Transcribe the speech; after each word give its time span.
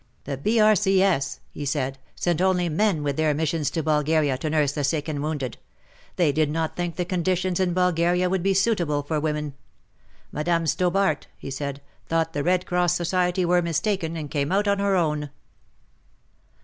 The 0.23 0.35
B.R.C.S., 0.35 1.41
he 1.51 1.63
said, 1.63 1.99
"sent 2.15 2.41
only 2.41 2.69
men 2.69 3.03
with 3.03 3.17
their 3.17 3.35
missions 3.35 3.69
to 3.69 3.83
Bulgaria 3.83 4.35
to 4.39 4.49
nurse 4.49 4.71
the 4.71 4.83
sick 4.83 5.07
and 5.07 5.21
wounded. 5.21 5.59
They 6.15 6.31
did 6.31 6.49
not 6.49 6.75
think 6.75 6.95
the 6.95 7.05
conditions 7.05 7.59
in 7.59 7.75
Bulgaria 7.75 8.27
would 8.27 8.41
be 8.41 8.55
suitable 8.55 9.03
for 9.03 9.19
women. 9.19 9.53
Madame 10.31 10.65
Stobart," 10.65 11.27
he 11.37 11.51
said, 11.51 11.83
thought 12.07 12.33
the 12.33 12.41
Red 12.43 12.65
Cross 12.65 12.95
Society 12.95 13.45
were 13.45 13.61
mistaken 13.61 14.17
and 14.17 14.31
came 14.31 14.51
out 14.51 14.67
on 14.67 14.79
her 14.79 14.95
own." 14.95 15.29